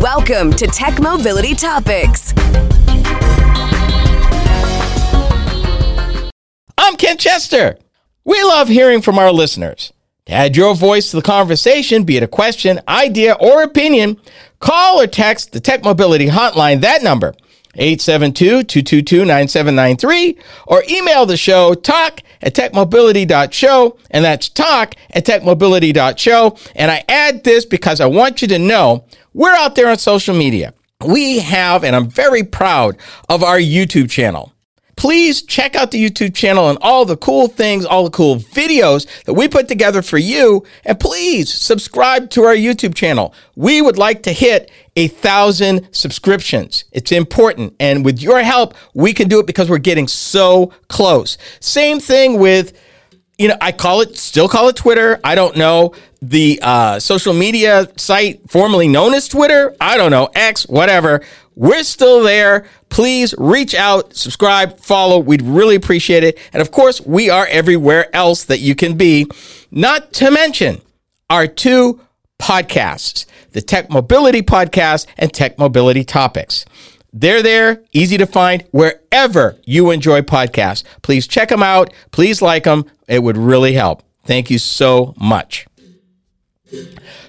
[0.00, 2.32] Welcome to Tech Mobility Topics.
[6.78, 7.76] I'm Ken Chester.
[8.24, 9.92] We love hearing from our listeners.
[10.24, 14.18] To add your voice to the conversation, be it a question, idea, or opinion,
[14.58, 17.34] call or text the Tech Mobility Hotline, that number,
[17.76, 26.56] 872-222-9793, or email the show, talk at techmobility.show, and that's talk at techmobility.show.
[26.74, 29.04] And I add this because I want you to know
[29.34, 30.74] we're out there on social media.
[31.06, 32.96] We have, and I'm very proud
[33.28, 34.52] of our YouTube channel
[35.00, 39.06] please check out the YouTube channel and all the cool things, all the cool videos
[39.24, 40.62] that we put together for you.
[40.84, 43.32] And please subscribe to our YouTube channel.
[43.56, 46.84] We would like to hit a thousand subscriptions.
[46.92, 47.76] It's important.
[47.80, 51.38] And with your help, we can do it because we're getting so close.
[51.60, 52.78] Same thing with,
[53.40, 55.18] you know, I call it, still call it Twitter.
[55.24, 55.94] I don't know.
[56.20, 59.74] The uh, social media site formerly known as Twitter.
[59.80, 61.22] I don't know, X, whatever.
[61.54, 62.66] We're still there.
[62.90, 65.18] Please reach out, subscribe, follow.
[65.18, 66.38] We'd really appreciate it.
[66.52, 69.26] And of course, we are everywhere else that you can be.
[69.70, 70.82] Not to mention
[71.30, 71.98] our two
[72.38, 76.66] podcasts, the Tech Mobility Podcast and Tech Mobility Topics.
[77.12, 80.84] They're there, easy to find wherever you enjoy podcasts.
[81.02, 81.92] Please check them out.
[82.12, 82.84] Please like them.
[83.08, 84.02] It would really help.
[84.24, 85.66] Thank you so much.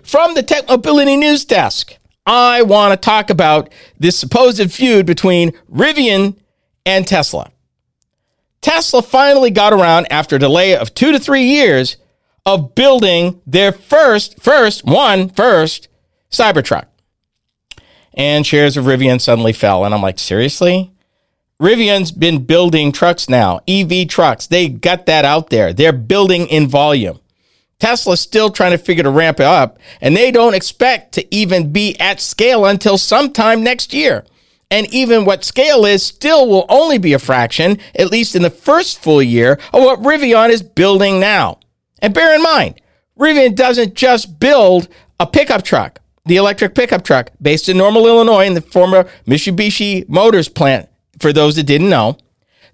[0.03, 1.97] From the Tech Mobility News Desk.
[2.25, 6.37] I want to talk about this supposed feud between Rivian
[6.85, 7.51] and Tesla.
[8.61, 11.97] Tesla finally got around after a delay of two to three years
[12.45, 15.87] of building their first, first, one, first
[16.29, 16.85] Cybertruck.
[18.13, 19.85] And shares of Rivian suddenly fell.
[19.85, 20.91] And I'm like, seriously?
[21.61, 24.47] Rivian's been building trucks now, EV trucks.
[24.47, 25.73] They got that out there.
[25.73, 27.19] They're building in volume.
[27.79, 31.71] Tesla's still trying to figure to ramp it up, and they don't expect to even
[31.71, 34.23] be at scale until sometime next year.
[34.69, 38.49] And even what scale is still will only be a fraction, at least in the
[38.49, 41.59] first full year, of what Rivian is building now.
[42.01, 42.79] And bear in mind,
[43.19, 44.87] Rivian doesn't just build
[45.19, 45.99] a pickup truck,
[46.31, 50.87] the electric pickup truck based in Normal, Illinois, in the former Mitsubishi Motors plant,
[51.19, 52.15] for those that didn't know.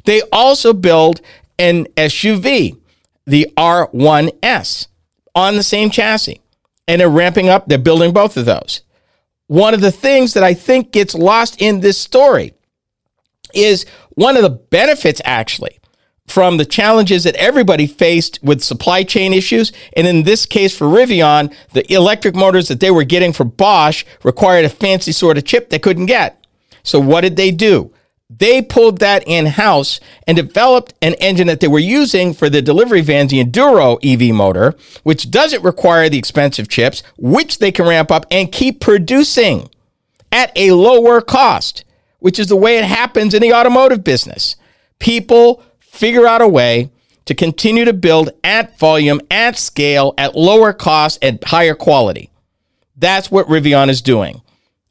[0.06, 1.22] They also build
[1.57, 2.78] an SUV,
[3.25, 4.90] the R1S
[5.34, 6.40] on the same chassis.
[6.88, 8.81] And they're ramping up, they're building both of those.
[9.47, 12.53] One of the things that I think gets lost in this story
[13.56, 15.77] is one of the benefits, actually,
[16.28, 19.72] from the challenges that everybody faced with supply chain issues.
[19.96, 24.04] And in this case for Rivian, the electric motors that they were getting from Bosch
[24.24, 26.46] required a fancy sort of chip they couldn't get.
[26.84, 27.92] So what did they do?
[28.30, 32.62] They pulled that in house and developed an engine that they were using for the
[32.62, 37.88] delivery vans, the Enduro EV motor, which doesn't require the expensive chips, which they can
[37.88, 39.70] ramp up and keep producing
[40.30, 41.86] at a lower cost,
[42.20, 44.58] which is the way it happens in the automotive business.
[45.00, 45.64] People
[45.97, 46.90] figure out a way
[47.25, 52.31] to continue to build at volume, at scale, at lower cost, and higher quality.
[52.96, 54.41] That's what Rivian is doing.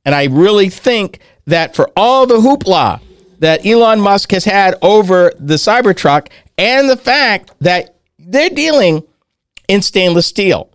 [0.05, 3.01] And I really think that for all the hoopla
[3.39, 6.29] that Elon Musk has had over the Cybertruck
[6.59, 9.03] and the fact that they're dealing
[9.69, 10.71] in stainless steel.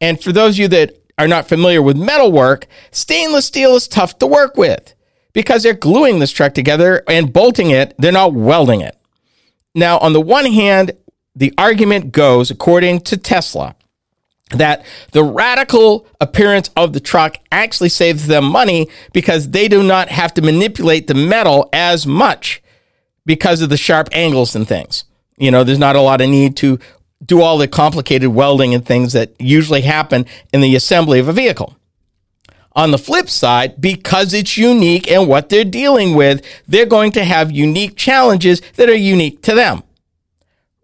[0.00, 4.18] And for those of you that are not familiar with metalwork, stainless steel is tough
[4.18, 4.94] to work with
[5.32, 8.97] because they're gluing this truck together and bolting it, they're not welding it.
[9.74, 10.92] Now, on the one hand,
[11.34, 13.76] the argument goes, according to Tesla,
[14.50, 20.08] that the radical appearance of the truck actually saves them money because they do not
[20.08, 22.62] have to manipulate the metal as much
[23.26, 25.04] because of the sharp angles and things.
[25.36, 26.78] You know, there's not a lot of need to
[27.24, 31.32] do all the complicated welding and things that usually happen in the assembly of a
[31.32, 31.76] vehicle.
[32.78, 37.24] On the flip side, because it's unique and what they're dealing with, they're going to
[37.24, 39.82] have unique challenges that are unique to them.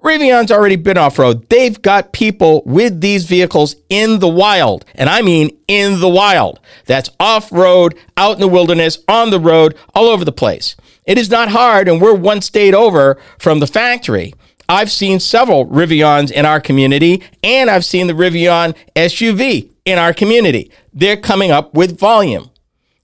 [0.02, 1.48] Rivian's already been off road.
[1.50, 4.84] They've got people with these vehicles in the wild.
[4.96, 6.58] And I mean in the wild.
[6.86, 10.74] That's off road, out in the wilderness, on the road, all over the place.
[11.06, 14.34] It is not hard, and we're one state over from the factory.
[14.68, 20.14] I've seen several Rivians in our community, and I've seen the Rivian SUV in our
[20.14, 20.70] community.
[20.92, 22.50] They're coming up with volume.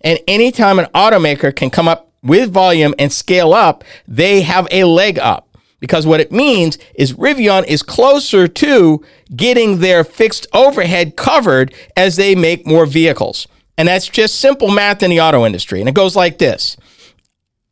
[0.00, 4.84] And anytime an automaker can come up with volume and scale up, they have a
[4.84, 9.04] leg up because what it means is Rivian is closer to
[9.34, 13.48] getting their fixed overhead covered as they make more vehicles.
[13.76, 15.80] And that's just simple math in the auto industry.
[15.80, 16.76] And it goes like this.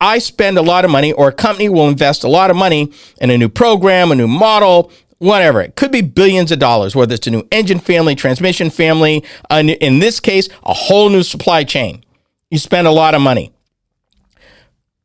[0.01, 2.91] I spend a lot of money, or a company will invest a lot of money
[3.19, 5.61] in a new program, a new model, whatever.
[5.61, 9.61] It could be billions of dollars, whether it's a new engine family, transmission family, uh,
[9.61, 12.03] in this case, a whole new supply chain.
[12.49, 13.51] You spend a lot of money.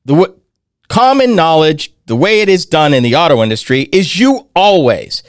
[0.04, 0.40] The w-
[0.88, 5.22] common knowledge, the way it is done in the auto industry, is you always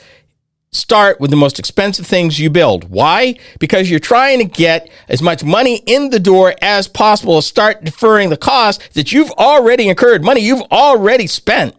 [0.76, 2.90] start with the most expensive things you build.
[2.90, 3.36] Why?
[3.58, 7.36] Because you're trying to get as much money in the door as possible.
[7.36, 11.74] To start deferring the cost that you've already incurred, money you've already spent,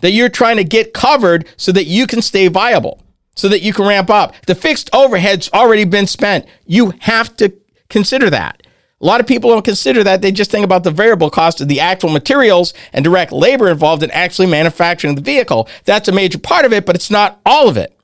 [0.00, 3.02] that you're trying to get covered so that you can stay viable,
[3.34, 4.34] so that you can ramp up.
[4.46, 6.46] The fixed overhead's already been spent.
[6.66, 7.52] You have to
[7.88, 8.62] consider that.
[9.02, 10.20] A lot of people don't consider that.
[10.20, 14.02] They just think about the variable cost of the actual materials and direct labor involved
[14.02, 15.68] in actually manufacturing the vehicle.
[15.86, 17.96] That's a major part of it, but it's not all of it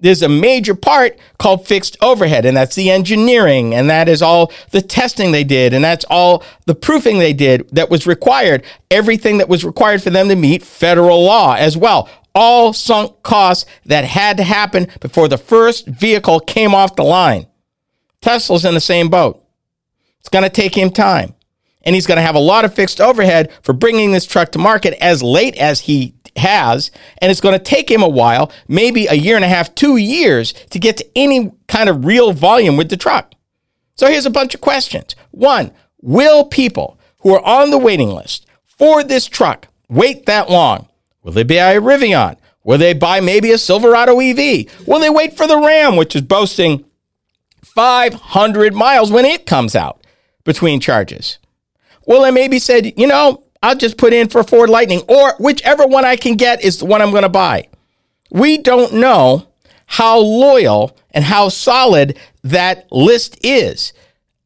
[0.00, 4.52] there's a major part called fixed overhead, and that's the engineering, and that is all
[4.70, 9.38] the testing they did, and that's all the proofing they did that was required, everything
[9.38, 12.08] that was required for them to meet federal law as well.
[12.34, 17.46] All sunk costs that had to happen before the first vehicle came off the line.
[18.20, 19.44] Tesla's in the same boat.
[20.20, 21.34] It's going to take him time.
[21.82, 24.58] And he's going to have a lot of fixed overhead for bringing this truck to
[24.58, 29.06] market as late as he has, and it's going to take him a while, maybe
[29.06, 32.76] a year and a half, two years, to get to any kind of real volume
[32.76, 33.34] with the truck.
[33.94, 35.14] So here's a bunch of questions.
[35.30, 40.88] One, will people who are on the waiting list for this truck wait that long?
[41.22, 42.36] Will they buy a Rivian?
[42.64, 44.86] Will they buy maybe a Silverado EV?
[44.86, 46.84] Will they wait for the Ram, which is boasting
[47.62, 50.06] 500 miles when it comes out
[50.44, 51.38] between charges?
[52.06, 55.86] Well, they maybe said, you know, I'll just put in for Ford Lightning or whichever
[55.86, 57.68] one I can get is the one I'm going to buy.
[58.30, 59.46] We don't know
[59.86, 63.92] how loyal and how solid that list is.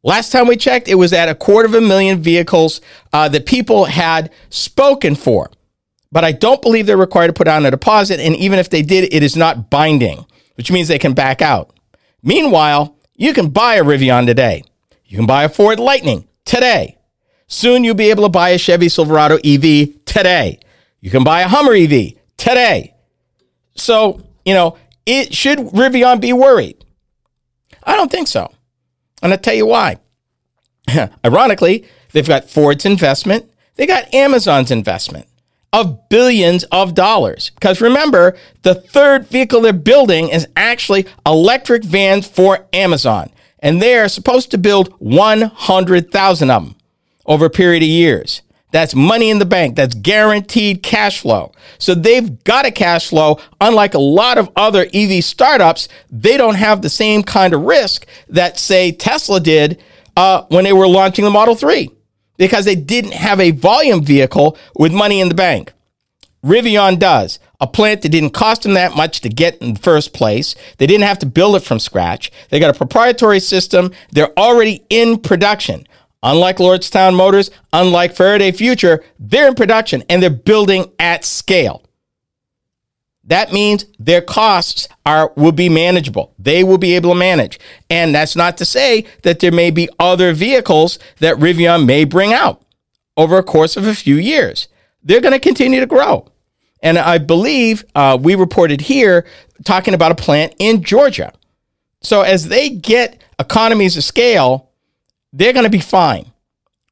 [0.02, 2.80] Last time we checked, it was at a quarter of a million vehicles
[3.12, 5.50] uh, that people had spoken for.
[6.10, 8.20] But I don't believe they're required to put down a deposit.
[8.20, 10.26] And even if they did, it is not binding,
[10.56, 11.74] which means they can back out.
[12.22, 14.64] Meanwhile, you can buy a Rivian today.
[15.06, 16.93] You can buy a Ford Lightning today.
[17.54, 20.58] Soon you'll be able to buy a Chevy Silverado EV today.
[21.00, 22.96] You can buy a Hummer EV today.
[23.76, 26.84] So, you know, it should Rivian be worried?
[27.84, 28.52] I don't think so.
[29.22, 29.98] And I'll tell you why.
[31.24, 35.28] Ironically, they've got Ford's investment, they got Amazon's investment
[35.72, 37.50] of billions of dollars.
[37.50, 43.30] Because remember, the third vehicle they're building is actually electric vans for Amazon.
[43.60, 46.74] And they're supposed to build 100,000 of them
[47.26, 48.42] over a period of years.
[48.74, 49.76] That's money in the bank.
[49.76, 51.52] That's guaranteed cash flow.
[51.78, 53.38] So they've got a cash flow.
[53.60, 58.04] Unlike a lot of other EV startups, they don't have the same kind of risk
[58.28, 59.80] that, say, Tesla did
[60.16, 61.88] uh, when they were launching the Model 3
[62.36, 65.72] because they didn't have a volume vehicle with money in the bank.
[66.44, 67.38] Rivian does.
[67.60, 70.54] A plant that didn't cost them that much to get in the first place.
[70.78, 72.30] They didn't have to build it from scratch.
[72.50, 73.92] They got a proprietary system.
[74.10, 75.86] They're already in production.
[76.26, 81.82] Unlike Lordstown Motors, unlike Faraday Future, they're in production and they're building at scale.
[83.24, 86.34] That means their costs are will be manageable.
[86.38, 87.60] They will be able to manage.
[87.90, 92.32] And that's not to say that there may be other vehicles that Rivian may bring
[92.32, 92.62] out
[93.18, 94.68] over a course of a few years.
[95.02, 96.30] They're going to continue to grow.
[96.82, 99.26] And I believe uh, we reported here
[99.64, 101.32] talking about a plant in Georgia.
[102.00, 104.70] So as they get economies of scale,
[105.34, 106.30] they're going to be fine.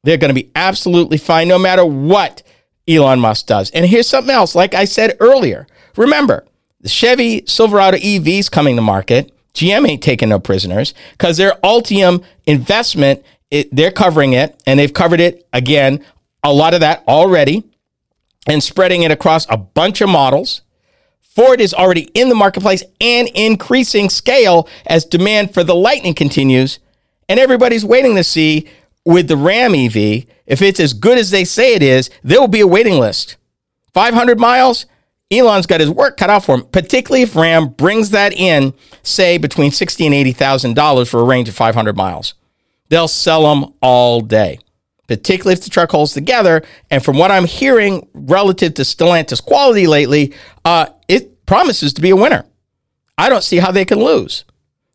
[0.03, 2.43] They're going to be absolutely fine no matter what
[2.87, 3.71] Elon Musk does.
[3.71, 4.53] And here's something else.
[4.53, 5.65] Like I said earlier,
[5.95, 6.45] remember
[6.81, 9.31] the Chevy Silverado EVs coming to market.
[9.53, 14.93] GM ain't taking no prisoners because their Ultium investment, it, they're covering it and they've
[14.93, 16.03] covered it again,
[16.43, 17.63] a lot of that already
[18.47, 20.63] and spreading it across a bunch of models.
[21.21, 26.79] Ford is already in the marketplace and increasing scale as demand for the Lightning continues
[27.29, 28.67] and everybody's waiting to see
[29.05, 32.47] with the Ram EV, if it's as good as they say it is, there will
[32.47, 33.37] be a waiting list.
[33.93, 34.85] 500 miles,
[35.31, 39.37] Elon's got his work cut out for him, particularly if Ram brings that in, say,
[39.37, 42.33] between $60 and $80,000 for a range of 500 miles.
[42.89, 44.59] They'll sell them all day,
[45.07, 46.63] particularly if the truck holds together.
[46.91, 52.11] And from what I'm hearing relative to Stellantis quality lately, uh, it promises to be
[52.11, 52.45] a winner.
[53.17, 54.45] I don't see how they can lose.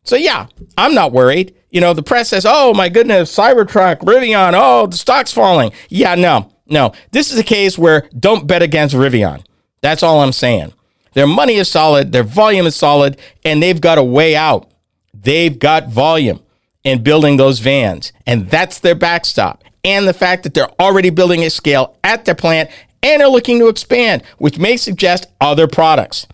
[0.03, 1.55] So, yeah, I'm not worried.
[1.69, 5.71] You know, the press says, oh my goodness, Cybertruck, Rivian, oh, the stock's falling.
[5.89, 6.93] Yeah, no, no.
[7.11, 9.45] This is a case where don't bet against Rivian.
[9.81, 10.73] That's all I'm saying.
[11.13, 14.71] Their money is solid, their volume is solid, and they've got a way out.
[15.13, 16.39] They've got volume
[16.83, 19.63] in building those vans, and that's their backstop.
[19.83, 22.69] And the fact that they're already building a scale at their plant
[23.01, 26.27] and are looking to expand, which may suggest other products.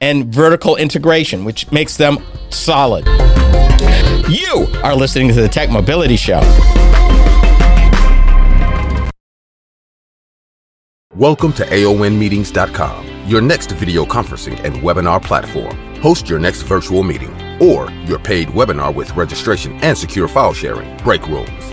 [0.00, 2.18] And vertical integration, which makes them
[2.50, 3.06] solid.
[4.28, 6.40] You are listening to the Tech Mobility Show.
[11.14, 15.76] Welcome to AONmeetings.com, your next video conferencing and webinar platform.
[15.96, 20.96] Host your next virtual meeting or your paid webinar with registration and secure file sharing,
[20.98, 21.72] break rooms,